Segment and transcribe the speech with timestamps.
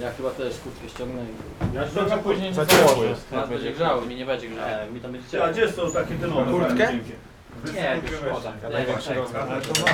[0.00, 1.74] Ja chyba też kurtkę ściągnę i...
[1.74, 3.32] Ja ściągam później nie Za ciepło jest.
[3.32, 4.68] Nas będzie grzało, mi nie będzie grzało.
[4.68, 6.50] E, mi tam będzie A gdzie są takie dynowe?
[6.50, 6.92] Kurtkę?
[7.74, 8.00] Nie,
[8.30, 8.52] szkoda.
[8.72, 9.42] Największy rozmiar.
[9.50, 9.86] Ale to ma.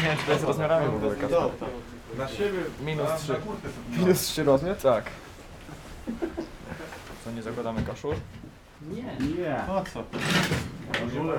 [0.00, 1.40] Nie wiem, czy to jest rozmiarami w ogóle Kasper.
[2.18, 2.58] Na siebie.
[2.84, 3.32] Minus na- 3.
[3.32, 4.76] na kurtkę sobie Minus 3 rozmiar?
[4.76, 5.04] Tak.
[7.24, 8.14] Co, nie zakładamy kaszur?
[8.82, 9.02] Nie.
[9.02, 9.56] Nie.
[9.66, 10.02] Po co?
[11.14, 11.38] Żule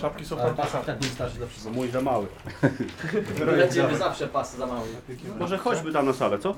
[0.00, 1.38] Czapki są Ale pas ten nie starczy.
[1.72, 2.26] Mój za mały.
[3.56, 4.88] Dla ciebie zawsze pas za mały.
[5.38, 6.54] Może chodźmy tam na salę, co?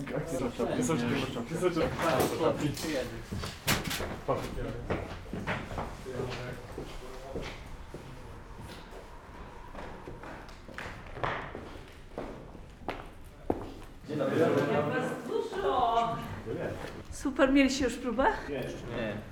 [17.42, 18.24] Super, mieliście już próbę?
[18.48, 18.60] Nie.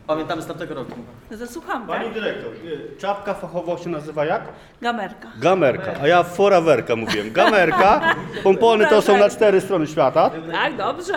[0.07, 0.93] Pamiętamy z tamtego roku.
[1.31, 2.15] No to słucham, Pani tak?
[2.15, 4.43] dyrektor, y, czapka fachowo się nazywa jak?
[4.83, 5.29] Gamerka.
[5.41, 7.33] Gamerka, a ja forawerka mówiłem.
[7.33, 8.15] Gamerka,
[8.45, 10.31] pompony to są na cztery strony świata.
[10.53, 11.15] Tak, dobrze.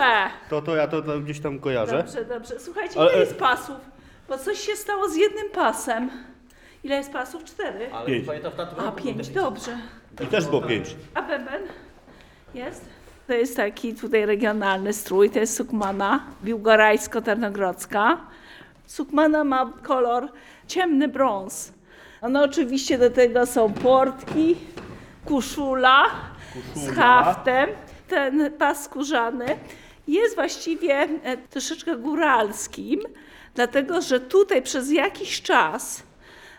[0.50, 1.98] To, to ja to, to gdzieś tam kojarzę.
[1.98, 2.60] Dobrze, dobrze.
[2.60, 3.76] Słuchajcie, Ale- ile jest pasów?
[4.28, 6.10] Bo coś się stało z jednym pasem.
[6.84, 7.44] Ile jest pasów?
[7.44, 7.92] Cztery.
[7.92, 8.26] Ale Pięć.
[8.26, 9.02] pamiętam w tamtym A, roku.
[9.02, 9.78] pięć, dobrze.
[10.22, 10.96] I też było pięć.
[11.14, 11.62] A bęben?
[12.54, 12.88] Jest?
[13.26, 18.16] To jest taki tutaj regionalny strój, to jest sukmana biłgorajsko-tarnogrodzka.
[18.86, 20.28] Sukmana ma kolor
[20.66, 21.72] ciemny brąz.
[22.30, 24.56] No oczywiście do tego są portki,
[25.24, 26.04] kuszula,
[26.74, 27.70] z haftem,
[28.08, 29.46] ten pas skórzany
[30.08, 33.00] jest właściwie e, troszeczkę góralskim,
[33.54, 36.02] dlatego że tutaj przez jakiś czas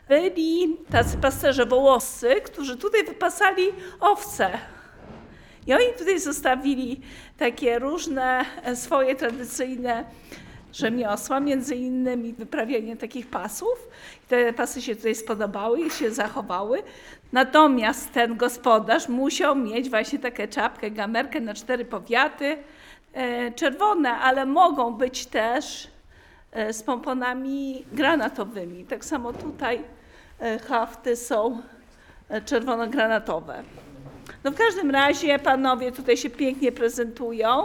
[0.09, 3.67] byli tacy pasterze wołoscy, którzy tutaj wypasali
[3.99, 4.49] owce.
[5.67, 7.01] I oni tutaj zostawili
[7.37, 10.05] takie różne e, swoje tradycyjne
[10.73, 13.87] rzemiosła, między innymi wyprawianie takich pasów.
[14.27, 16.83] Te pasy się tutaj spodobały i się zachowały.
[17.31, 22.57] Natomiast ten gospodarz musiał mieć właśnie taką czapkę, gamerkę na cztery powiaty,
[23.13, 25.87] e, czerwone, ale mogą być też
[26.51, 28.85] e, z pomponami granatowymi.
[28.85, 29.83] Tak samo tutaj
[30.67, 31.61] hafty są
[32.45, 33.63] czerwono-granatowe.
[34.45, 37.63] No w każdym razie panowie tutaj się pięknie prezentują.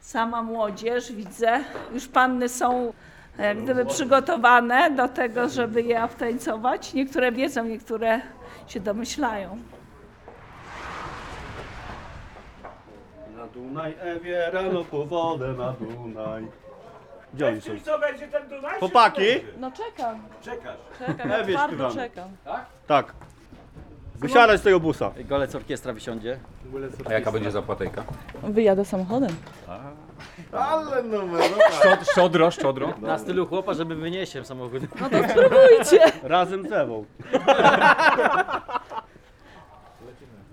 [0.00, 1.60] Sama młodzież, widzę,
[1.92, 2.92] już panny są
[3.38, 6.94] jak gdyby przygotowane do tego, żeby je wtańcować.
[6.94, 8.20] Niektóre wiedzą, niektóre
[8.66, 9.58] się domyślają.
[13.36, 16.46] Na Dunaj, Ewie, rano po wodę na Dunaj.
[17.34, 17.70] Gdzie oni są?
[17.84, 18.78] Co będzie ten Dunaj?
[18.78, 19.22] Chłopaki?
[19.58, 20.76] No czekam, Czekasz.
[21.06, 21.94] czekam, Ewie twardo śpiewamy.
[21.94, 22.28] czekam.
[22.86, 23.12] Tak.
[24.18, 25.10] Wysiadać z tego busa.
[25.24, 26.38] Golec orkiestra wysiądzie.
[27.06, 28.04] A jaka będzie zapłatejka?
[28.42, 29.30] Wyjadę samochodem.
[30.52, 31.42] Ale numer,
[31.80, 32.94] Szczod, szczodro, szczodro.
[33.00, 34.82] Na stylu chłopa, żeby wyniesie samochód.
[35.00, 36.12] No to spróbujcie.
[36.22, 37.04] Razem z Ewą.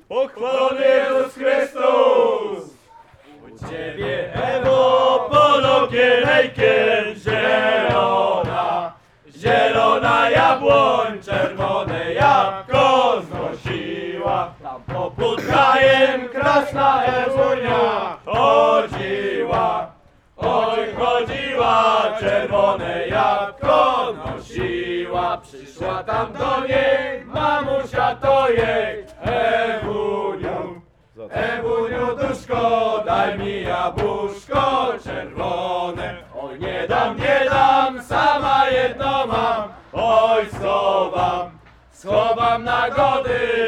[0.10, 2.76] Pochwalony Jezus Chrystus!
[3.46, 8.94] U Ciebie Ewo polokielejkiem zielona,
[9.38, 12.65] zielona jabłoń, czerwone jabłko.
[15.16, 19.92] Poput krajem krasna Ewunia chodziła,
[20.38, 25.38] oj chodziła, czerwone jabłko nosiła.
[25.38, 30.82] Przyszła tam do niej, mamusia to jej, Ewuniu.
[31.30, 36.16] Ewuniu, duszko, daj mi jabłuszko czerwone.
[36.42, 39.70] Oj, nie dam, nie dam, sama jedno mam.
[39.94, 41.52] Oj, schowam,
[41.92, 43.66] schowam na gody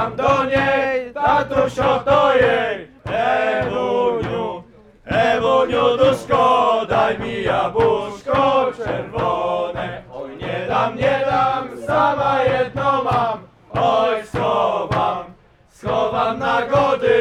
[0.00, 4.64] tam do niej, tatusio to jej, Ewuniu.
[5.04, 10.02] Ewuniu, duszko, daj mi jabłuszko czerwone.
[10.12, 13.38] Oj, nie dam, nie dam, sama jedno mam.
[13.72, 15.24] Oj, schowam,
[15.68, 17.18] schowam na gody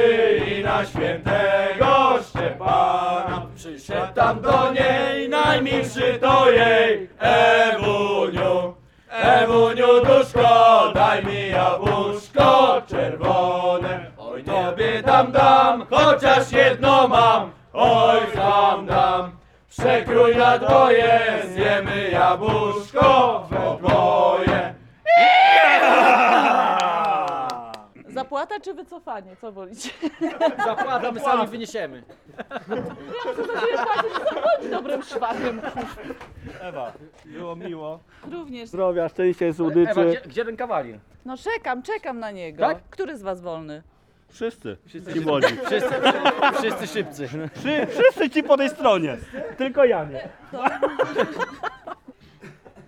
[0.48, 3.46] i na świętego Szczepana.
[3.56, 8.76] Przyszedł tam do niej, najmilszy to jej, Ewuniu.
[9.12, 11.89] Ewuniu, duszko, daj mi jabłuszko
[12.82, 14.12] czerwone.
[14.18, 17.52] Oj, tobie dam, dam, chociaż jedno mam.
[17.74, 19.32] Oj, dam, dam,
[19.70, 21.22] przekrój na dwoje,
[21.54, 24.74] zjemy jabłuszko we dwoje.
[28.10, 29.36] Zapłata czy wycofanie?
[29.42, 29.90] Co wolicie?
[30.66, 32.04] Zapłata, my sami wyniesiemy.
[34.44, 35.62] Bądź dobrym szwagrem.
[36.62, 36.94] Ewa,
[37.26, 38.00] było miło.
[38.32, 38.70] Również.
[38.70, 39.94] Zdrowia, szczęścia, Ewa, słodyczy.
[40.10, 41.00] gdzie, gdzie ten kawalir?
[41.26, 42.68] No czekam, czekam na niego.
[42.68, 42.78] Tak?
[42.90, 43.84] Który z was wolny?
[44.30, 44.78] Wszyscy.
[45.14, 45.58] Ci młodzi.
[45.66, 45.96] Wszyscy,
[46.54, 47.28] wszyscy szybcy.
[47.28, 49.18] Wszy, wszyscy ci po tej stronie.
[49.58, 50.30] Tylko ja nie.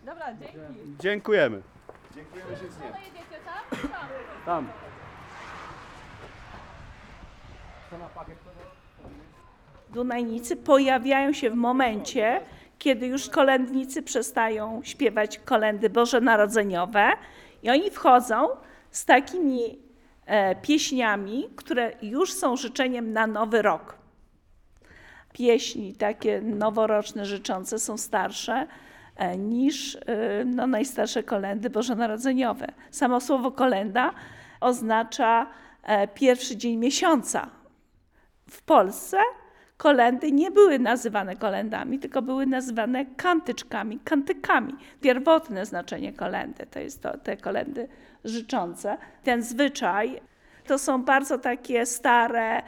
[0.06, 0.58] Dobra, dzięki.
[1.00, 1.62] Dziękujemy.
[4.46, 4.68] Tam.
[9.94, 12.42] Dunajnicy pojawiają się w momencie,
[12.78, 17.10] kiedy już kolędnicy przestają śpiewać kolendy bożonarodzeniowe
[17.64, 18.48] i oni wchodzą
[18.92, 19.80] z takimi
[20.26, 23.98] e, pieśniami, które już są życzeniem na nowy rok.
[25.34, 28.68] Pieśni takie noworoczne życzące są starsze
[29.16, 30.00] e, niż e,
[30.46, 32.68] no, najstarsze kolendy bożonarodzeniowe.
[32.92, 34.14] Samo słowo kolenda
[34.60, 35.48] oznacza
[35.84, 37.50] e, pierwszy dzień miesiąca.
[38.50, 39.18] W Polsce
[39.82, 44.74] kolendy nie były nazywane kolendami, tylko były nazywane kantyczkami, kantykami.
[45.02, 47.88] Pierwotne znaczenie kolendy to jest to, te kolendy
[48.26, 48.98] życzące.
[49.24, 50.22] Ten zwyczaj
[50.68, 52.62] to są bardzo takie stare,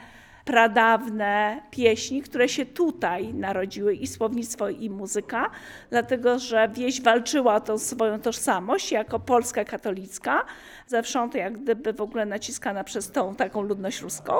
[0.44, 5.50] pradawne pieśni, które się tutaj narodziły i słownictwo, i muzyka,
[5.90, 10.44] dlatego że wieś walczyła o tą swoją tożsamość jako Polska katolicka,
[10.86, 14.32] zewsząd jak gdyby w ogóle naciskana przez tą taką ludność ruską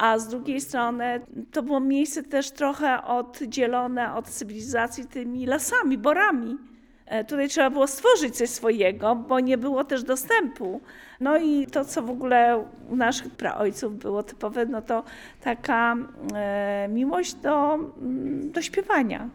[0.00, 1.20] a z drugiej strony
[1.52, 6.58] to było miejsce też trochę oddzielone od cywilizacji tymi lasami, borami.
[7.06, 10.80] E, Tutaj trzeba było stworzyć coś swojego, bo nie było też dostępu.
[11.20, 15.04] No i to, co w ogóle u naszych praojców było typowe, no to
[15.40, 15.96] taka
[16.34, 19.28] e, miłość do, mm, do śpiewania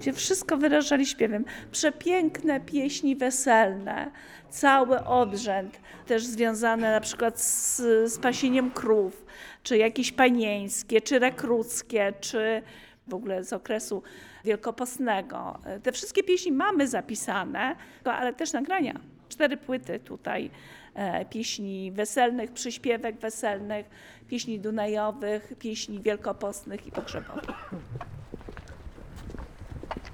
[0.00, 1.44] gdzie wszystko wyrażali śpiewem.
[1.72, 4.10] Przepiękne pieśni weselne,
[4.50, 7.76] cały obrzęd, też związane na przykład z,
[8.12, 9.26] z pasieniem krów,
[9.62, 12.62] czy jakieś panieńskie, czy rekruckie, czy
[13.06, 14.02] w ogóle z okresu
[14.44, 15.58] wielkopostnego.
[15.82, 19.00] Te wszystkie pieśni mamy zapisane, ale też nagrania.
[19.28, 20.50] Cztery płyty tutaj
[20.94, 23.86] e, pieśni weselnych, przyśpiewek weselnych,
[24.28, 27.70] pieśni dunajowych, pieśni wielkopostnych i pogrzebowych.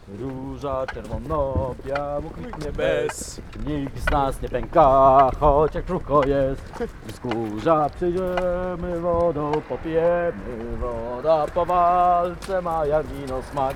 [0.08, 3.40] Róża czerwono, biało kwitnie bez.
[3.66, 6.84] Nikt z nas nie pęka, chociaż krótko jest.
[7.06, 10.32] Wzgórza przyjdziemy, wodą popijemy.
[10.80, 13.74] Woda po walce ma jak wino smak.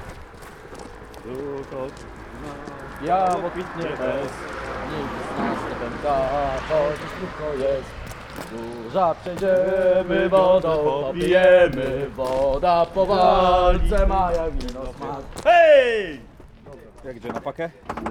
[3.03, 4.33] Biało kwitnie bez.
[4.91, 6.19] Nikt z nas nie pęka,
[6.69, 7.98] chociaż krótko jest.
[8.53, 12.11] Wzgórza przejdziemy, wodą popijemy.
[12.17, 15.23] Woda po walce ma jak wino smak.
[15.45, 16.21] Hej!
[17.05, 17.71] Jak gdzie, na pakę?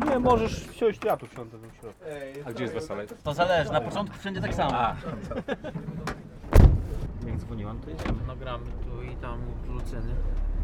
[0.10, 2.04] Nie, możesz wsiąść, ja tu wsiądę w środku.
[2.46, 3.08] A gdzie jest wesele?
[3.24, 4.72] To zależy, na początku wszędzie tak samo.
[7.28, 8.18] Jak dzwoniłam, to jedziemy.
[8.28, 10.16] No gramy tu i tam do Lucyny.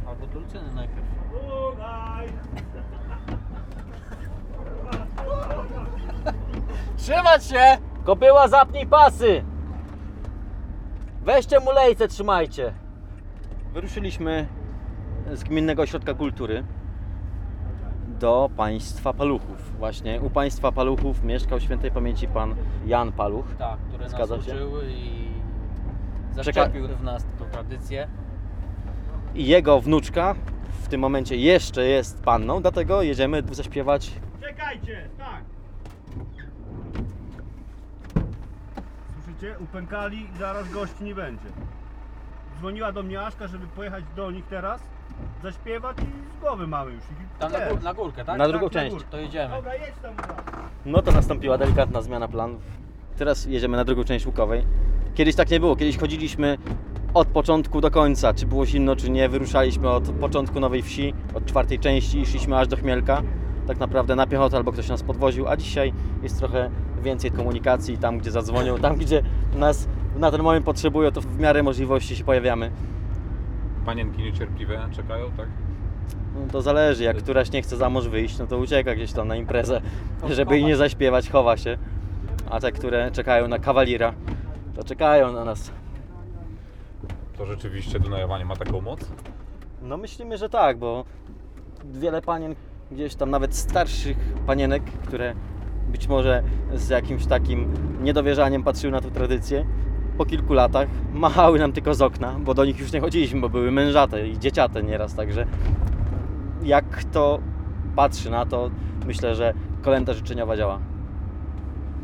[0.08, 1.06] Albo do Lucyny najpierw.
[6.98, 7.78] Trzymać się!
[8.06, 9.44] Kopyła, zapnij pasy!
[11.26, 12.74] Weźcie mu lejce, trzymajcie.
[13.74, 14.48] Wyruszyliśmy
[15.34, 16.64] z Gminnego Ośrodka Kultury
[18.20, 19.78] do państwa Paluchów.
[19.78, 22.56] Właśnie u państwa Paluchów mieszkał świętej pamięci pan
[22.86, 23.46] Jan Paluch.
[23.58, 24.52] Tak, który nas Zgadza się?
[24.52, 25.28] uczył i
[26.36, 28.08] zaszczepił w nas tą tradycję.
[29.36, 30.36] I jego wnuczka
[30.82, 34.12] w tym momencie jeszcze jest panną, dlatego jedziemy zaśpiewać
[34.42, 35.53] Czekajcie, tak.
[39.44, 39.64] Słyszycie?
[39.64, 41.46] Upękali i zaraz gości nie będzie.
[42.58, 44.82] Dzwoniła do mnie Aszka, żeby pojechać do nich teraz,
[45.44, 47.04] zaśpiewać i z głowy mamy już.
[47.04, 47.40] ich.
[47.40, 48.38] Tam na, gór, na górkę, tak?
[48.38, 49.06] na drugą tak, na część.
[49.12, 49.56] To jedziemy.
[49.56, 50.14] Dobra, jedź tam.
[50.86, 52.62] No to nastąpiła delikatna zmiana planów.
[53.18, 54.66] Teraz jedziemy na drugą część Łukowej.
[55.16, 55.76] Kiedyś tak nie było.
[55.76, 56.58] Kiedyś chodziliśmy
[57.14, 58.34] od początku do końca.
[58.34, 59.30] Czy było zimno, czy nie.
[59.30, 63.22] Wyruszaliśmy od początku Nowej Wsi, od czwartej części i szliśmy aż do Chmielka.
[63.68, 66.70] Tak naprawdę na piechotę albo ktoś nas podwoził, a dzisiaj jest trochę
[67.04, 67.98] więcej komunikacji.
[67.98, 69.22] Tam, gdzie zadzwonią, tam, gdzie
[69.56, 72.72] nas na ten moment potrzebują, to w miarę możliwości się pojawiamy.
[73.86, 75.48] Panienki niecierpliwe czekają, tak?
[76.36, 79.28] No to zależy, jak któraś nie chce za mąż wyjść, no to ucieka gdzieś tam
[79.28, 79.82] na imprezę,
[80.30, 81.78] żeby jej nie zaśpiewać, chowa się.
[82.50, 84.14] A te, które czekają na kawalira,
[84.76, 85.72] to czekają na nas.
[87.38, 89.00] To rzeczywiście Dunajowanie ma taką moc?
[89.82, 91.06] No myślimy, że tak, bo
[91.86, 92.56] wiele panien,
[92.92, 94.18] gdzieś tam nawet starszych
[94.48, 95.34] panienek, które
[95.92, 99.66] być może z jakimś takim niedowierzaniem patrzyły na tę tradycję,
[100.18, 103.50] po kilku latach machały nam tylko z okna, bo do nich już nie chodziliśmy, bo
[103.50, 105.46] były mężate i dzieciate nieraz, także
[106.64, 107.40] jak kto
[107.96, 108.70] patrzy na to,
[109.08, 110.80] myślę, że kolenda życzeniowa działa.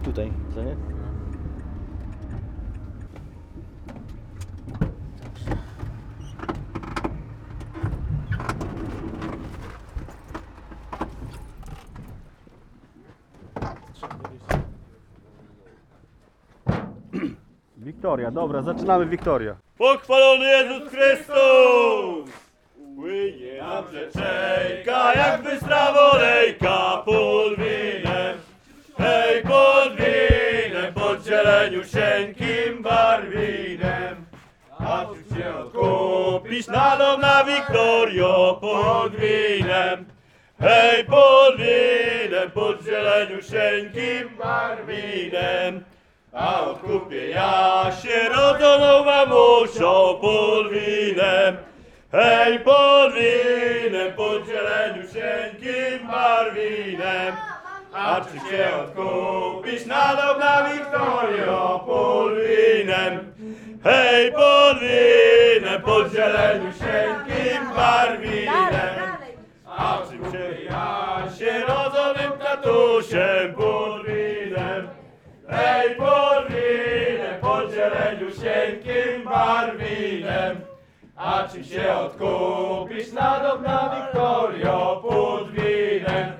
[0.03, 0.99] Tutaj, co nie?
[18.10, 19.56] Wiktoria, dobra, zaczynamy Wiktoria.
[19.78, 22.30] Pochwalony Jezus Chrystus!
[22.96, 25.94] Płynie nam rzeczejka, jak bystra
[27.06, 28.38] pod winem.
[28.98, 29.94] Hej, Barwińskim
[32.84, 34.25] Barwinem.
[34.80, 40.06] A czy się odkupisz na dom na Wiktorio pod winem?
[40.60, 45.84] Hej, pod winem, pod zieleniusieńkim barwinem.
[46.34, 47.59] A odkupię ja
[50.10, 51.58] mamusią pod winem.
[52.12, 57.36] Hej, pod winem, pod zieleniusieńkim barwinem.
[57.94, 63.34] A czy się odkupisz na dom na Wiktorio pod winem?
[63.84, 69.10] Hej, pod winem, pod zieleniusieńkim barwinem.
[69.66, 74.88] A czym się ja się rodzonym tatusiem pod winem?
[75.50, 76.18] Hej, pod
[81.39, 86.31] A czym się odkupisz na dom na Wiktorio pod winem?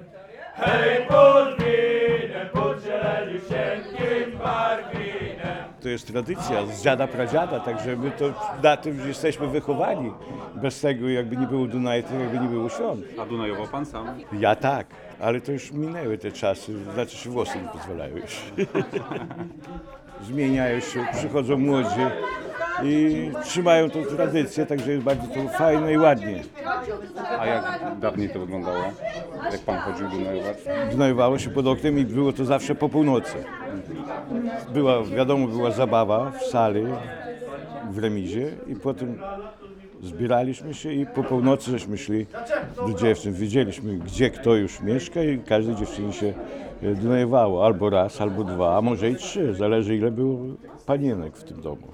[0.56, 5.58] Hej, pod winem, pod zieleniusieńkim barwinem.
[5.82, 8.26] To jest tradycja z dziada pradziada, także my to
[8.64, 10.14] na tym jesteśmy wychowani.
[10.56, 13.06] Bez tego jakby nie było Dunaju, to jakby nie było świąt.
[13.22, 14.08] A Dunajował pan sam?
[14.40, 14.88] Ja tak,
[15.22, 18.42] ale to już minęły te czasy, znaczy się włosy nie pozwalają już.
[20.28, 22.02] Zmieniają się, przychodzą młodzi
[22.84, 26.44] i trzymają tą tradycję, także jest bardzo to fajne i ładnie.
[27.40, 28.84] A jak dawniej to wyglądało?
[29.52, 30.58] Jak pan chodził Dunajować?
[30.92, 33.34] Gnojowało się pod oknem i było to zawsze po północy.
[34.74, 36.86] Była, wiadomo, była zabawa w sali,
[37.92, 39.20] w remizie i potem
[40.04, 42.26] zbieraliśmy się i po północy żeśmy szli
[42.88, 43.34] do dziewczyn.
[43.34, 46.34] Wiedzieliśmy, gdzie kto już mieszka i każdej dziewczynie się
[46.84, 47.66] e, gnojowało.
[47.66, 49.54] Albo raz, albo dwa, a może i trzy.
[49.54, 50.40] Zależy ile było
[50.86, 51.88] panienek w tym domu.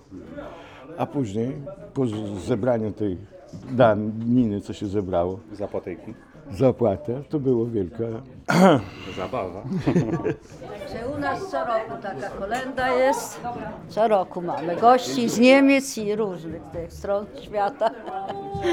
[0.98, 1.52] A później,
[1.94, 2.02] po
[2.46, 3.18] zebraniu tej
[3.72, 6.14] daniny, co się zebrało, Zapłatejki.
[6.52, 8.04] zapłata, to było wielka
[9.18, 9.64] Zabawa.
[10.92, 13.42] Że u nas co roku taka kolenda jest.
[13.90, 17.90] Co roku mamy gości z Niemiec i różnych tych stron świata.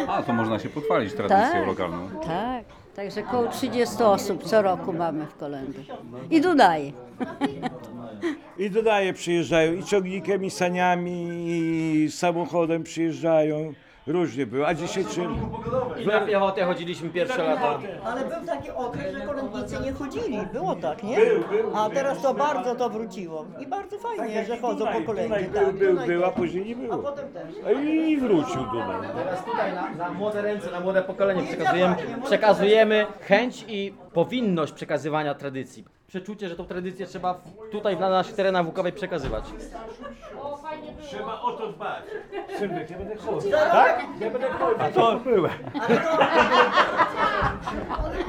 [0.08, 1.66] A, to można się pochwalić tradycją Tak.
[1.66, 2.08] lokalną.
[2.26, 2.64] Tak,
[2.96, 5.78] także około 30 osób co roku mamy w kolędzie.
[6.30, 6.92] I Dudaje.
[8.58, 13.72] I dodaję, przyjeżdżają i ciągnikiem, i saniami, i samochodem przyjeżdżają.
[14.06, 14.66] Różnie było.
[14.66, 15.36] A dzisiaj czym?
[16.02, 17.78] I na piechotę chodziliśmy pierwsze lata.
[18.04, 20.38] Ale był taki okres, że kolędnicy nie chodzili.
[20.52, 21.18] Było tak, nie?
[21.74, 23.44] A teraz to bardzo to wróciło.
[23.60, 25.28] I bardzo fajnie, że chodzą po kolędzie.
[25.28, 26.36] Dunaj Tak, był, był, Dunaj był, a też.
[26.36, 26.98] później nie A było.
[27.02, 27.54] potem też.
[27.84, 29.08] I wrócił Dunaj.
[29.14, 35.34] Teraz tutaj na, na młode ręce, na młode pokolenie przekazujemy, przekazujemy chęć i powinność przekazywania
[35.34, 35.84] tradycji.
[36.12, 39.44] Przeczucie, że tą tradycję trzeba w- tutaj na naszych terenach wukowej przekazywać.
[41.02, 42.02] Trzeba o to dbać.
[42.58, 43.50] Sylwek, ja będę chodził.
[43.50, 44.02] Tak?
[44.20, 44.82] Ja będę chodził.
[44.84, 45.52] A to byłem.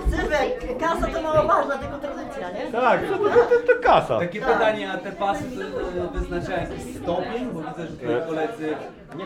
[0.09, 2.71] Sylwek, kasa to mało ważna, tylko tradycja, nie?
[2.71, 4.19] Tak, to, to, to, to kasa.
[4.19, 5.43] Takie pytanie, a te pasy
[6.13, 7.45] wyznaczają jakiś stopień?
[7.53, 8.75] Bo widzę, że tutaj koledzy...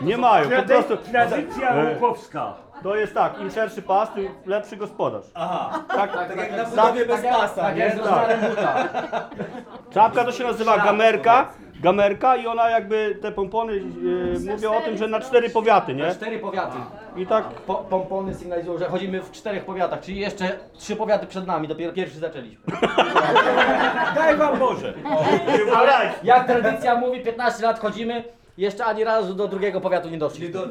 [0.02, 0.96] Nie mają, po prostu.
[0.96, 2.54] Tradycja E, łukowska.
[2.82, 5.24] To jest tak, im szerszy pas, tym lepszy gospodarz.
[5.34, 7.90] Aha, Tak, tak jak na budowie bez pasa, tak nie?
[7.90, 8.38] tak.
[9.90, 11.48] Czapka to się nazywa gamerka.
[11.82, 16.10] Gamerka i ona jakby te pompony e, mówią o tym, że na cztery powiaty, nie?
[16.10, 16.78] Cztery powiaty.
[17.16, 21.46] I tak Po, pompony sygnalizują, że chodzimy w czterech powiatach, czyli jeszcze trzy powiaty przed
[21.46, 22.64] nami, dopiero pierwszy zaczęliśmy.
[24.14, 24.94] Daj wam Boże.
[25.76, 28.24] Ale jak tradycja mówi, 15 lat chodzimy,
[28.58, 30.50] jeszcze ani razu do drugiego powiatu nie doszli.
[30.50, 30.66] Do,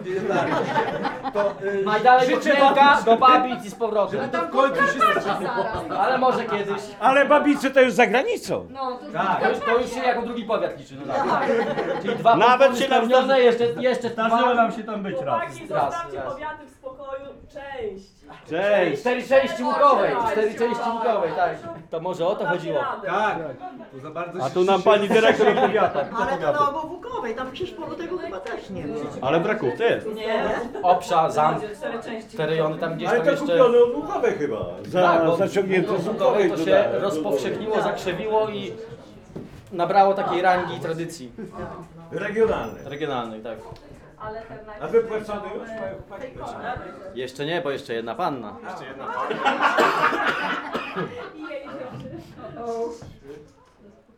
[1.86, 4.30] Najdalej do Knęka, do Babic i z powrotem.
[4.30, 4.82] to w końcu
[6.00, 6.82] Ale może kiedyś.
[7.00, 8.68] Ale babice to już za granicą.
[9.14, 10.96] Tak, to już, to już się jako drugi powiat liczy.
[11.08, 11.48] No tak.
[12.02, 14.54] Czyli dwa Nawet Nawet się się nam jeszcze, jeszcze zdarzyło dwa.
[14.54, 15.42] nam się tam być raz.
[15.70, 16.26] Raz, raz.
[16.34, 18.06] powiaty w spokoju, część.
[18.50, 19.02] Cześć!
[19.02, 21.58] Cztery części łukowej, cztery części łukowej, tak.
[21.90, 22.80] To może o to chodziło.
[24.42, 26.06] A tu nam pani dyrektor opowiada.
[26.20, 28.96] Ale to na obwójkowej, tam przecież polu tego chyba też nie ma.
[29.22, 30.08] Ale brakówce jest.
[30.84, 31.62] Obsza, zamk,
[32.38, 33.48] te rejony tam gdzieś Ale tam to jeszcze...
[33.48, 34.66] kupione od Łukowej chyba.
[34.88, 37.02] Za, Tak, bo zaciągnięte z łukowej Łukowej to się dodałem.
[37.02, 38.74] rozpowszechniło, zakrzewiło i
[39.72, 41.32] nabrało takiej rangi i tradycji
[42.12, 42.90] Regionalne.
[42.90, 43.58] regionalnej, tak.
[44.82, 45.70] A wypłacone już?
[45.70, 46.28] Mają chłopaki.
[47.14, 48.56] Jeszcze nie, bo jeszcze jedna panna.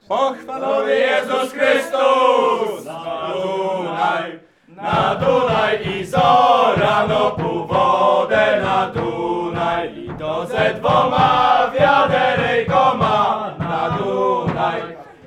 [0.08, 2.86] Pochwalony Jezus Chrystus!
[2.86, 13.54] Na Dunaj, na Dunaj i zorano pół wodę na Dunaj i to ze dwoma wiaderejkoma
[13.60, 14.82] na Dunaj,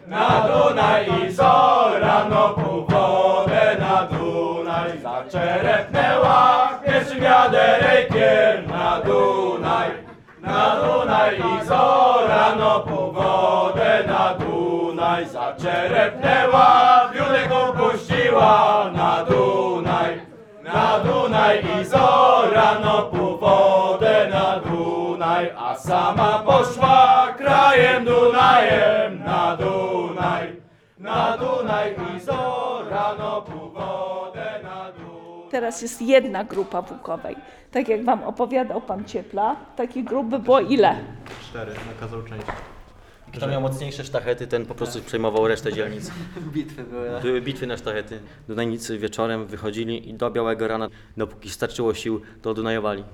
[0.06, 2.71] na Dunaj i zorano pół wodę na
[5.22, 9.90] Dunaj zaczerepnęła pierwszym wiaderejkiem na Dunaj,
[10.40, 17.48] na Dunaj i zorano pół wodę na Dunaj zaczerepnęła wiódek
[17.78, 20.20] poszła na Dunaj,
[20.62, 30.56] na Dunaj i zorano po wodę na Dunaj, a sama poszła krajem Dunajem na Dunaj,
[30.98, 32.61] na Dunaj i zorano
[35.52, 37.36] Teraz jest jedna grupa Wukowej.
[37.70, 40.96] Tak jak wam opowiadał pan Ciepla, takich grup by było ile?
[41.40, 42.46] Cztery, nakazał część.
[43.32, 46.10] Kto miał mocniejsze sztachety, ten po prostu przejmował resztę dzielnic.
[46.54, 47.20] Bitwy były.
[47.22, 48.20] Były bitwy na sztachety.
[48.48, 53.04] Dunajnicy wieczorem wychodzili i do białego rana, dopóki starczyło sił, to Dunajowali.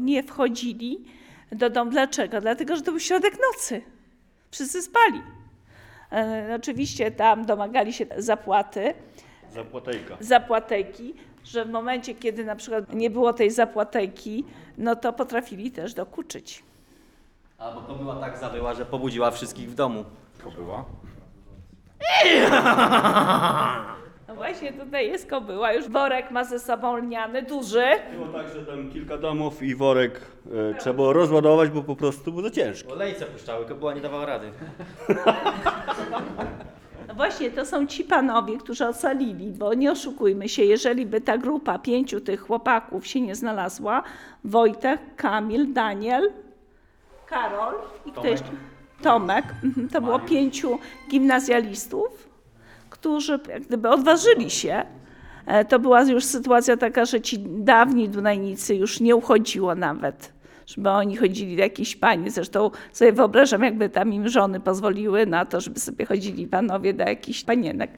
[0.00, 1.04] Nie wchodzili
[1.52, 1.90] do domu.
[1.90, 2.40] Dlaczego?
[2.40, 3.82] Dlatego, że to był środek nocy.
[4.50, 5.22] Wszyscy spali.
[6.12, 8.94] E, oczywiście tam domagali się zapłaty.
[9.54, 10.16] Zapłatejka.
[10.20, 14.44] zapłatejki, że w momencie, kiedy na przykład nie było tej zapłatejki,
[14.78, 16.62] no to potrafili też dokuczyć.
[17.58, 20.04] Albo to była tak zawyła, że pobudziła wszystkich w domu.
[20.44, 20.84] Kobyła.
[24.28, 27.84] No właśnie tutaj jest kobyła, już worek ma ze sobą lniany, duży.
[28.14, 30.20] Było tak, że tam kilka domów i worek
[30.70, 32.92] e, trzeba było rozładować, bo po prostu było za ciężko.
[32.92, 34.52] Olejce puszczały, kobyła nie dawała rady.
[37.10, 41.38] No właśnie, to są ci panowie, którzy ocalili, bo nie oszukujmy się, jeżeli by ta
[41.38, 44.02] grupa pięciu tych chłopaków się nie znalazła,
[44.44, 46.32] Wojtek, Kamil, Daniel,
[47.26, 47.74] Karol
[48.06, 48.50] i kto jeszcze?
[49.02, 49.44] Tomek.
[49.64, 50.78] Mhm, To było pięciu
[51.10, 52.28] gimnazjalistów,
[52.90, 54.82] którzy jak gdyby odważyli się.
[55.46, 60.32] E, To była już sytuacja taka, że ci dawni Dunajnicy już nie uchodziło nawet,
[60.70, 62.30] żeby oni chodzili do jakichś pani.
[62.30, 67.04] Zresztą sobie wyobrażam, jakby tam im żony pozwoliły na to, żeby sobie chodzili panowie do
[67.04, 67.90] jakichś panienek.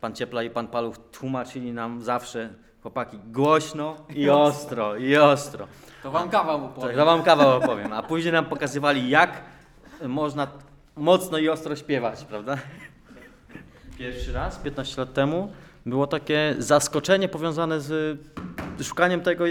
[0.00, 2.48] Pan Ciepla i pan Paluch tłumaczyli nam zawsze,
[2.82, 5.66] chłopaki, głośno i ostro, i ostro.
[6.02, 7.92] To wam kawał mu Tak, to wam kawał opowiem.
[7.92, 9.30] A później nam pokazywali, jak
[10.06, 10.46] można
[10.96, 12.56] mocno i ostro śpiewać, prawda?
[13.98, 15.50] Pierwszy raz, 15 lat temu,
[15.86, 18.18] było takie zaskoczenie powiązane z
[18.82, 19.44] szukaniem tego,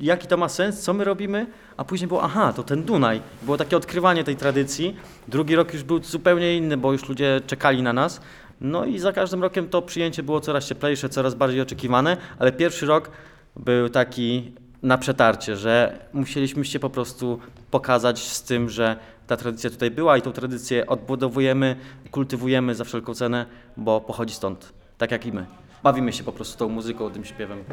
[0.00, 3.20] jaki to ma sens, co my robimy, a później było, aha, to ten Dunaj.
[3.42, 4.96] Było takie odkrywanie tej tradycji.
[5.28, 8.20] Drugi rok już był zupełnie inny, bo już ludzie czekali na nas.
[8.60, 12.86] No i za każdym rokiem to przyjęcie było coraz cieplejsze, coraz bardziej oczekiwane, ale pierwszy
[12.86, 13.10] rok
[13.56, 17.38] był taki na przetarcie, że musieliśmy się po prostu
[17.70, 21.76] pokazać z tym, że ta tradycja tutaj była i tą tradycję odbudowujemy,
[22.10, 25.46] kultywujemy za wszelką cenę, bo pochodzi stąd, tak jak i my.
[25.82, 27.64] Bawimy się po prostu tą muzyką, tym śpiewem.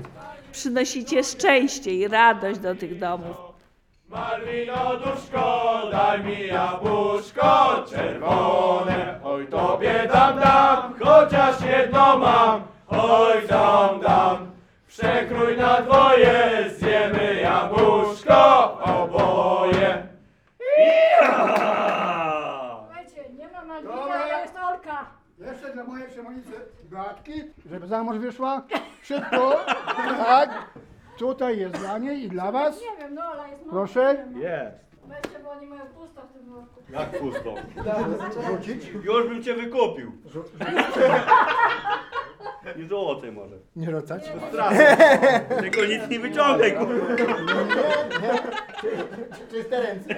[0.53, 3.37] Przynosicie szczęście i radość do tych domów.
[4.09, 14.51] Malwinoduszko, daj mi jabłuszko czerwone, oj tobie dam, dam, chociaż jedno mam, oj dam, dam.
[14.87, 20.07] Przekrój na dwoje, zjemy jabłuszko oboje.
[22.79, 25.05] Słuchajcie, nie ma Malwina, jest Olka.
[25.63, 26.51] Jeszcze dla mojej przemonicy
[26.83, 27.31] Beatki,
[27.71, 28.61] żeby za mąż wyszła.
[29.03, 29.59] Szybko.
[30.17, 30.69] Tak.
[31.17, 32.81] Tutaj jest dla niej i dla was.
[32.81, 34.25] Nie wiem, no Ola jest Proszę.
[34.35, 34.77] Jest.
[35.03, 36.81] Weźcie, bo oni mają pusto w tym worku.
[36.89, 37.55] Jak pusto.
[38.51, 38.89] Rzucić.
[39.03, 40.11] Już bym cię wykupił.
[42.77, 43.55] Nie złoty może.
[43.75, 44.31] Nie rzucać.
[45.59, 47.15] Tylko nic nie wyciągaj, kurwa.
[49.51, 50.15] Czyste ręce.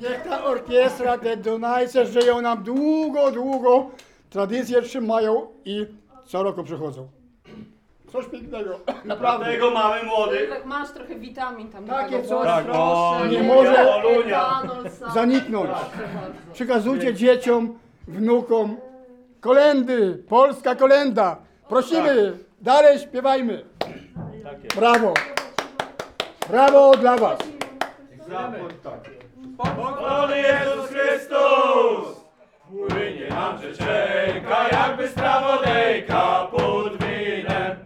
[0.00, 3.90] Niech ta orkiestra, te Dunajce żyją nam długo, długo.
[4.30, 5.86] Tradycje trzymają i
[6.26, 7.08] co roku przychodzą.
[8.12, 8.80] Coś pięknego.
[9.04, 9.44] Naprawdę.
[9.44, 10.50] Dlatego mamy młodych.
[10.50, 12.46] Jak masz trochę witamin tam Takie do tego coś.
[12.46, 14.62] Tak, no, Nie nie może Olunia.
[15.14, 15.70] zaniknąć.
[16.52, 18.76] Przekazujcie dzieciom, wnukom
[19.40, 21.36] kolendy, polska kolenda.
[21.68, 23.64] Prosimy, dalej śpiewajmy.
[24.76, 25.14] Brawo.
[26.50, 27.38] Brawo dla was.
[29.58, 32.24] Pochwalony Jezus Chrystus!
[32.68, 37.76] Płynie nam rzeczenka, jakby strawodejka pod winem.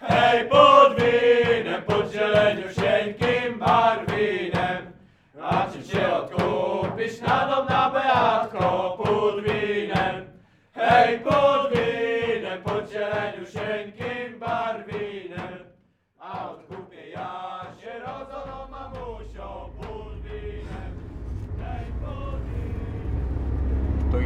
[0.00, 4.92] Hej, pod winem, pod zieleniusieńkim barwinem.
[5.42, 10.26] A czy cię odkupić na dom na Beatko pod winem?
[10.74, 14.29] Hej, pod winem, pod zieleniusieńkim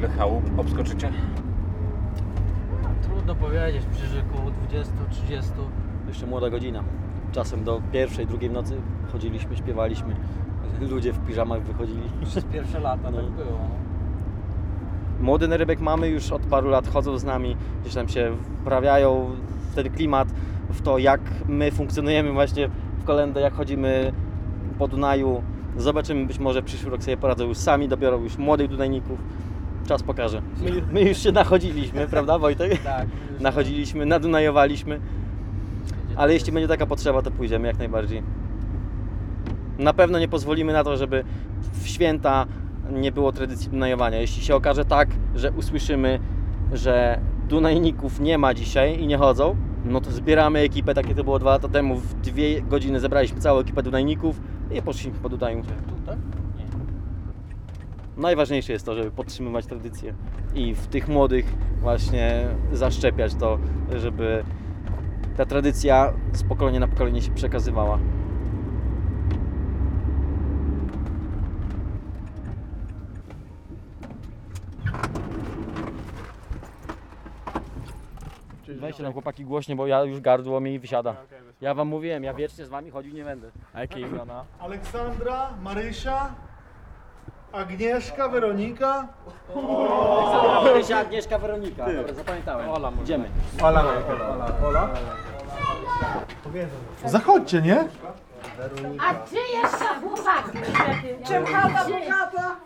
[0.05, 1.11] ile chałup obskoczycie?
[3.03, 5.43] Trudno powiedzieć, przy około 20-30.
[6.09, 6.85] Jeszcze młoda godzina.
[7.33, 8.77] Czasem do pierwszej, drugiej w nocy
[9.13, 10.17] chodziliśmy, śpiewaliśmy.
[10.81, 12.03] Ludzie w piżamach wychodzili.
[12.25, 13.17] Przez pierwsze lata No.
[13.17, 13.59] tak było.
[15.21, 19.31] Młody nerybek mamy już od paru lat, chodzą z nami, gdzieś tam się wprawiają
[19.71, 20.29] w ten klimat,
[20.71, 24.13] w to jak my funkcjonujemy właśnie w kolendę, jak chodzimy
[24.79, 25.43] po Dunaju.
[25.77, 29.19] Zobaczymy, być może przyszły rok sobie poradzą już sami, dobiorą już młodych Dunajników.
[29.87, 30.43] Czas pokaże.
[30.63, 32.83] My, my już się nachodziliśmy, prawda Wojtek?
[32.83, 33.07] Tak.
[33.41, 35.01] Nachodziliśmy, nadunajowaliśmy.
[36.17, 38.23] Ale jeśli będzie taka potrzeba, to pójdziemy jak najbardziej.
[39.79, 41.25] Na pewno nie pozwolimy na to, żeby
[41.73, 42.47] w święta
[42.91, 44.21] nie było tradycji dunajowania.
[44.21, 46.21] Jeśli się okaże tak, że usłyszymy,
[46.73, 51.39] że Dunajników nie ma dzisiaj i nie chodzą, no to zbieramy ekipę, takie to było
[51.39, 51.97] dwa lata temu.
[51.97, 55.63] W dwie godziny zebraliśmy całą ekipę Dunajników i poszliśmy po Dunaju.
[58.17, 60.15] Najważniejsze jest to, żeby podtrzymywać tradycję
[60.55, 61.47] i w tych młodych
[61.81, 63.59] właśnie zaszczepiać to,
[63.97, 64.45] żeby
[65.37, 67.99] ta tradycja z pokolenia na pokolenie się przekazywała.
[78.69, 81.17] Weźcie tam chłopaki głośnie, bo ja już gardło mi wysiada.
[81.61, 83.51] Ja wam mówiłem, ja wiecznie z wami chodził nie będę.
[83.75, 84.45] A jakie imiona?
[84.59, 86.35] Aleksandra, Marysia,
[87.55, 89.07] Agnieszka, Weronika.
[90.65, 91.87] Marysia, Agnieszka, Weronika.
[91.87, 92.69] Dobra, zapamiętałem.
[92.71, 93.29] Ola, Idziemy.
[93.63, 93.85] Ola,
[94.31, 94.89] Ola, Ola.
[97.05, 97.85] Zachodźcie, nie?
[99.01, 100.59] A ty jeszcze chłopaki?
[101.27, 102.57] Czym chata bogata?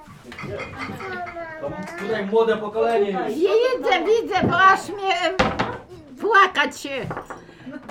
[1.99, 3.19] Tutaj młode pokolenie.
[3.29, 5.15] Widzę, widzę, bo aż mnie
[6.21, 6.91] płakać się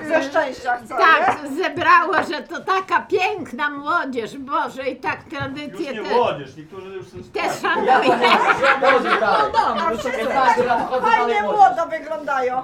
[0.05, 0.95] Ze szczęścia chcę.
[0.97, 7.07] tak zebrało, że to taka piękna młodzież, Boże, i tak tradycje te, młodzież, niektórzy już
[7.07, 8.19] są te szanują.
[11.01, 12.63] Fajnie młodo wyglądają.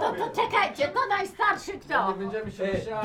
[0.00, 2.14] No to czekajcie, to najstarszy kto?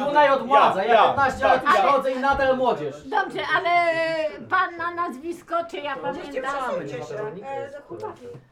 [0.05, 2.95] Dunaj odmładza, ja Ja, 15 lat już chodzę i nadal młodzież.
[3.05, 3.69] Dobrze, ale
[4.49, 6.53] pan na nazwisko, czy ja pamiętam?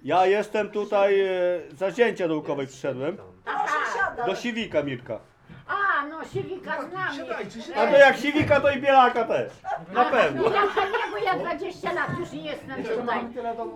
[0.03, 1.29] Ja jestem tutaj e,
[1.77, 3.17] za zięcia dołkowej przyszedłem.
[3.45, 3.78] Aha,
[4.25, 5.19] Do Siwika Mirka.
[5.67, 7.29] a, no Siwika z nami.
[7.75, 9.51] A to jak Siwika, to i Bielaka też.
[9.93, 10.43] Na pewno.
[10.43, 13.19] Ja nie, bo ja 20 lat już nie jestem tutaj.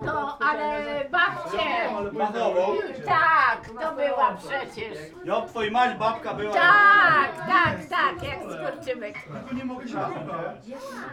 [0.06, 1.92] To, ale babcie.
[2.12, 2.66] Machową.
[3.06, 4.98] Tak, to była przecież.
[5.24, 6.52] Ja twojej mać babka była.
[6.54, 9.16] Tak, tak, tak, jak skurczybyk.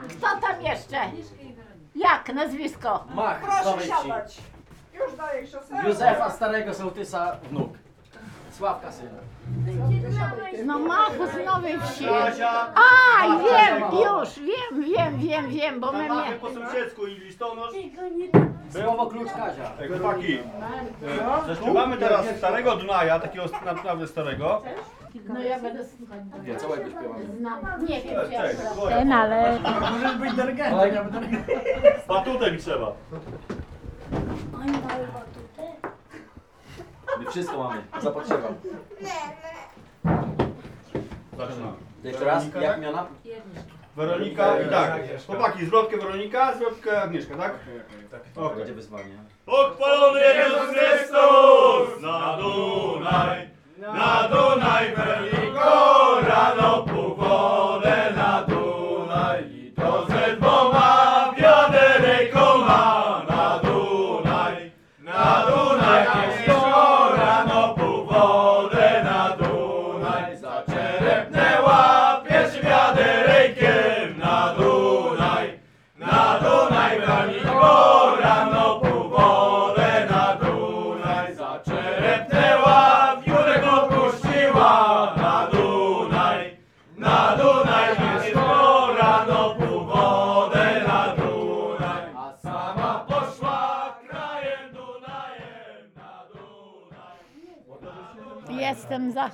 [0.09, 0.97] Kto tam jeszcze?
[1.95, 3.05] Jak nazwisko?
[3.15, 3.91] Mach, z Nowej
[4.27, 4.41] Wsi.
[4.93, 5.77] Już daję krzesło.
[5.85, 7.73] Józefa Starego Sołtysa wnuk.
[8.61, 9.21] Sławka syna.
[10.65, 12.05] No Mach z Nowej Wsi.
[12.05, 12.73] Kasia.
[12.75, 16.35] A, wiem, już, wiem, wiem, wiem, wiem, bo my Mamy mnie...
[16.35, 17.73] po sąsiedzku i listonosz.
[18.69, 19.71] Słowo klucz Kazia.
[19.81, 24.61] Ej, chłopaki, e, zaśpiewamy teraz starego Dunaja, takiego naprawdę starego.
[25.29, 26.19] No ja będę słuchać.
[26.61, 27.25] Całego śpiewamy.
[27.37, 27.85] Znam.
[27.87, 29.59] Nie wiem, czy ja Cześć, Ten, ale...
[29.91, 31.13] Możesz być dyrygentem.
[32.07, 32.91] Batutem trzeba.
[37.31, 38.47] Wszystko mamy, za potrzebą.
[41.37, 41.73] Zaczynamy.
[42.03, 43.05] Jeszcze raz, jak imiona?
[43.95, 45.01] Weronika i tak.
[45.27, 47.55] Chłopaki, zwrotkę Weronika, zwrotkę Agnieszka, tak?
[48.35, 48.57] Okej.
[48.57, 49.15] Będzie wyzwanie.
[49.45, 58.00] Pochwalony Jezus Chrystus na Dunaj, na Dunaj Weroniko, rano pół wodę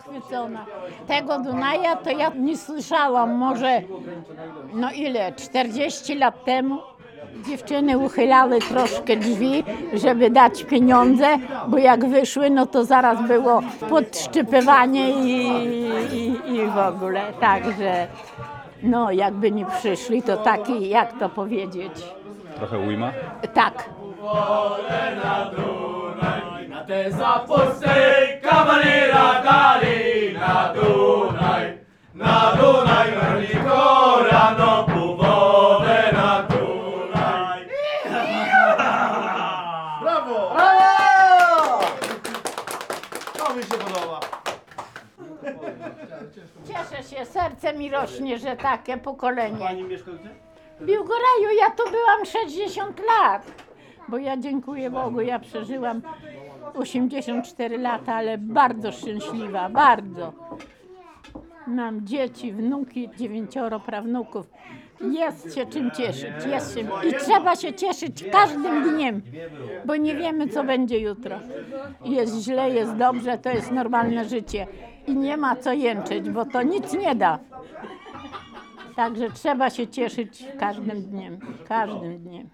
[0.08, 0.66] zachwycona.
[1.08, 3.82] Tego Dunaja to ja nie słyszałam może,
[4.74, 6.78] no ile, 40 lat temu.
[7.48, 11.28] Dziewczyny uchylały troszkę drzwi, żeby dać pieniądze,
[11.68, 15.48] bo jak wyszły, no to zaraz było podszczypywanie i,
[16.14, 17.22] i, i w ogóle.
[17.40, 18.08] Także,
[18.84, 21.92] no jakby nie przyszli, to taki, jak to powiedzieć,
[22.56, 23.12] Trochę ujma.
[23.54, 23.90] tak.
[26.22, 26.57] Na
[26.88, 31.78] te zapusty kawalera dali na Dunaj,
[32.14, 37.68] na Dunaj Weroniko, rano pół wodę na Dunaj.
[40.02, 40.40] Brawo!
[43.38, 44.20] To mi się podoba.
[46.68, 49.60] Cieszę się, serce mi rośnie, że takie pokolenie.
[49.60, 50.30] Pani mieszka gdzie?
[50.80, 53.42] W Biłgoraju ja tu byłam 60 lat,
[54.08, 56.02] bo ja dziękuję Bogu, ja przeżyłam
[56.74, 60.34] 84 lata, ale bardzo szczęśliwa, bardzo.
[61.68, 64.50] Mam dzieci, wnuki, dziewięcioro prawnuków.
[65.02, 66.88] Jest się czym cieszyć, jest czym.
[67.10, 69.22] I trzeba się cieszyć każdym dniem,
[69.86, 71.40] bo nie wiemy, co będzie jutro.
[72.06, 74.68] Jest źle, jest dobrze, to jest normalne życie.
[75.08, 77.40] I nie ma co jęczeć, bo to nic nie da.
[78.98, 82.50] Także trzeba się cieszyć każdym dniem, każdym dniem.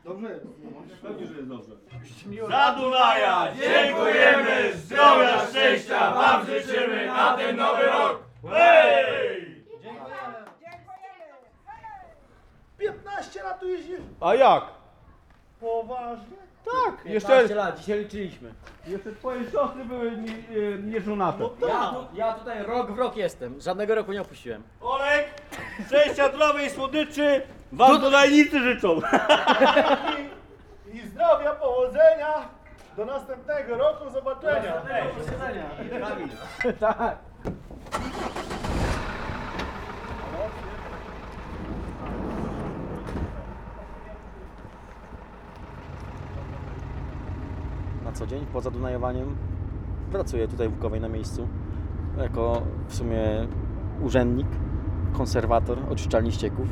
[2.49, 8.23] Za Dunaja dziękujemy, zdrowia, szczęścia wam życzymy na ten nowy rok.
[8.51, 9.63] Hej!
[12.77, 13.99] 15 lat tu jeździsz?
[14.21, 14.63] A jak?
[15.59, 16.42] Poważnie?
[16.65, 18.53] Tak, jeszcze, lat, dzisiaj liczyliśmy.
[18.87, 21.43] Jeszcze twoje siostry były nie, e, nieżonate.
[21.67, 24.63] Ja, tu, ja tutaj rok w rok jestem, żadnego roku nie opuściłem.
[24.81, 25.25] Olek,
[25.87, 26.29] szczęścia,
[26.69, 29.01] słodyczy wam Dunajnicy życzą.
[30.93, 32.49] I zdrowia, powodzenia.
[32.97, 34.81] Do następnego roku, zobaczenia.
[36.79, 37.17] tak.
[48.13, 49.35] Co dzień poza Dunajowaniem.
[50.11, 51.47] Pracuję tutaj w Łukowej na miejscu
[52.17, 53.19] jako w sumie
[54.01, 54.47] urzędnik,
[55.13, 56.67] konserwator oczyszczalni ścieków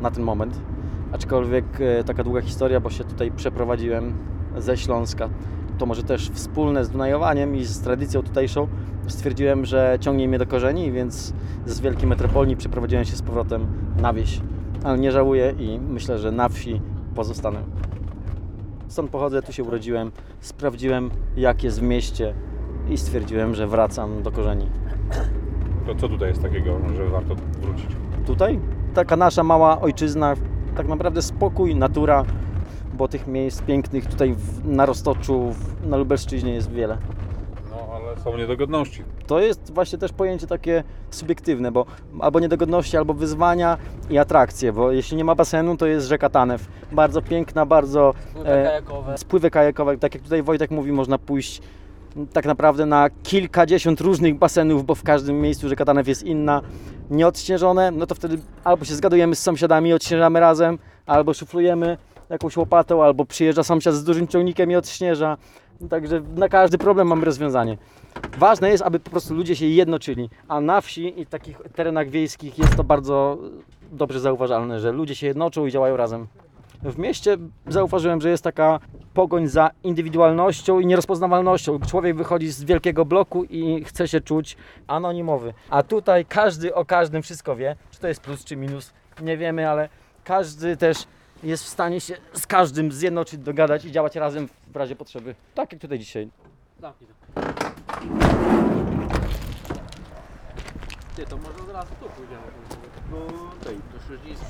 [0.00, 0.60] na ten moment.
[1.12, 4.12] Aczkolwiek e, taka długa historia, bo się tutaj przeprowadziłem
[4.56, 5.28] ze Śląska.
[5.78, 8.68] To może też wspólne z Dunajowaniem i z tradycją tutejszą.
[9.06, 11.32] Stwierdziłem, że ciągnie mnie do korzeni, więc
[11.66, 13.66] z wielkiej metropolii przeprowadziłem się z powrotem
[14.02, 14.40] na wieś.
[14.84, 16.80] Ale nie żałuję i myślę, że na wsi
[17.14, 17.62] pozostanę.
[18.90, 22.34] Stąd pochodzę, tu się urodziłem, sprawdziłem jak jest w mieście
[22.88, 24.66] i stwierdziłem, że wracam do korzeni.
[25.86, 27.86] To co tutaj jest takiego, że warto wrócić?
[28.26, 28.60] Tutaj
[28.94, 30.34] taka nasza mała ojczyzna,
[30.76, 32.24] tak naprawdę spokój, natura,
[32.94, 36.98] bo tych miejsc pięknych tutaj w, na Roztoczu, w, na Lubelszczyźnie jest wiele.
[38.10, 39.02] Ale są niedogodności.
[39.26, 41.86] To jest właśnie też pojęcie takie subiektywne, bo
[42.20, 43.78] albo niedogodności, albo wyzwania
[44.10, 46.68] i atrakcje, bo jeśli nie ma basenu, to jest rzeka Tanew.
[46.92, 49.18] Bardzo piękna, bardzo Spływy kajakowe.
[49.18, 51.62] spływy kajakowe, tak jak tutaj Wojtek mówi, można pójść
[52.32, 56.62] tak naprawdę na kilkadziesiąt różnych basenów, bo w każdym miejscu rzeka Tanew jest inna,
[57.10, 61.98] nieodśnieżone, no to wtedy albo się zgadujemy z sąsiadami, odśnieżamy razem, albo szuflujemy
[62.30, 65.36] jakąś łopatą, albo przyjeżdża sąsiad z dużym ciągnikiem i odśnieża.
[65.90, 67.78] Także na każdy problem mamy rozwiązanie.
[68.38, 72.58] Ważne jest, aby po prostu ludzie się jednoczyli, a na wsi i takich terenach wiejskich
[72.58, 73.38] jest to bardzo
[73.92, 76.26] dobrze zauważalne, że ludzie się jednoczą i działają razem.
[76.82, 78.80] W mieście zauważyłem, że jest taka
[79.14, 81.80] pogoń za indywidualnością i nierozpoznawalnością.
[81.80, 85.54] Człowiek wychodzi z wielkiego bloku i chce się czuć anonimowy.
[85.70, 89.70] A tutaj każdy o każdym wszystko wie, czy to jest plus czy minus, nie wiemy,
[89.70, 89.88] ale
[90.24, 91.06] każdy też
[91.42, 95.34] jest w stanie się z każdym zjednoczyć, dogadać i działać razem w razie potrzeby.
[95.54, 96.28] Tak jak tutaj dzisiaj.
[101.16, 102.42] Ty, to może zaraz tu pójdziemy.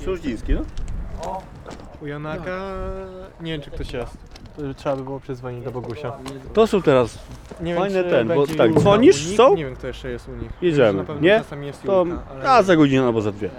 [0.05, 0.61] Suździński, no?
[2.01, 2.71] U Janaka
[3.41, 4.17] nie wiem czy ktoś jest.
[4.57, 6.13] To Trzeba by było przezwonić do Bogusia.
[6.53, 7.19] To są teraz
[7.61, 9.55] Nie Fajne czy ten, bo tak, dzwonisz, są?
[9.55, 10.51] Nie wiem kto jeszcze jest u nich.
[10.61, 11.43] Jedziemy, nie?
[11.85, 12.49] To Julka, ale...
[12.49, 13.49] a za godzinę albo za dwie.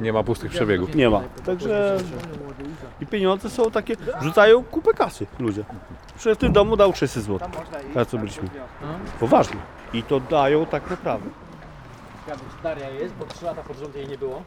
[0.00, 0.94] Nie ma pustych przebiegów.
[0.94, 1.20] Nie ma.
[1.46, 1.98] Także
[3.02, 5.64] i pieniądze są takie, rzucają kupę kasy ludzie.
[6.16, 7.48] Przecież w tym domu dał 600 zł.
[7.94, 8.48] Na co byliśmy.
[9.20, 9.60] Poważnie.
[9.92, 11.30] I to dają tak naprawdę.
[12.62, 14.42] Daria jest, bo 3 lata pod rząd jej nie było.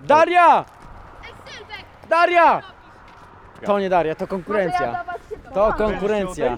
[0.00, 0.64] Daria!
[2.08, 2.62] Daria!
[3.66, 5.04] To nie Daria, to konkurencja.
[5.54, 6.56] To konkurencja.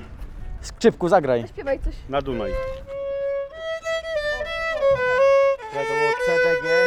[0.61, 1.49] Skrzypku, zagraj.
[1.49, 1.95] Śpiewaj coś.
[2.09, 2.53] Na Dunaj.
[5.73, 6.82] To było CDG.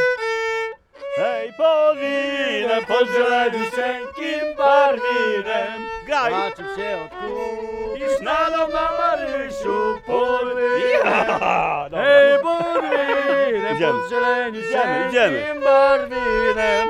[1.46, 5.82] Hej, pod winem, pod zieleni cienkim barwinem.
[6.06, 6.32] Graj!
[6.32, 7.96] Patrzył się od kół.
[7.96, 11.40] Iż na dom na Marysiu pod winem.
[11.92, 13.94] Hej, pod winem, Idziemy.
[14.00, 14.60] pod zieleni
[15.10, 16.88] Idziemy, barwinem.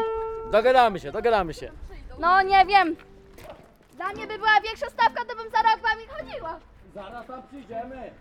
[0.51, 1.71] Dogadamy się, dogadamy się.
[2.19, 2.95] No nie wiem.
[3.93, 6.59] Dla mnie by była większa stawka, to bym za rok wami chodziła.
[6.95, 8.11] Zaraz tam przyjdziemy.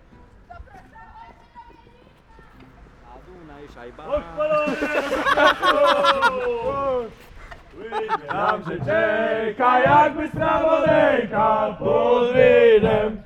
[8.28, 13.22] Tam się czeka jakby strawodejka pod winem.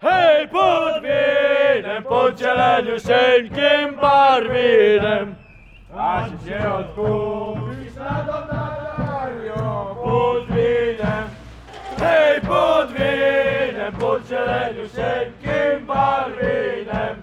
[0.00, 2.04] Hej, pod winem,
[2.38, 5.34] zieleniusieńkim barwinem.
[5.96, 8.24] A się odkupisz na
[10.04, 11.28] pod winem.
[11.98, 13.92] Hej, pod winem,
[14.28, 17.19] zieleniusieńkim barwinem.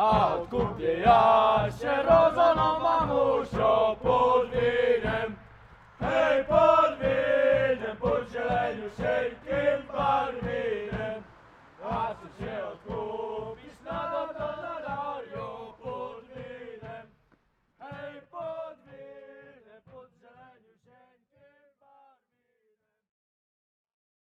[0.00, 5.36] A odkupię ja się rodzoną mamusią pod winem.
[6.00, 6.44] Hej,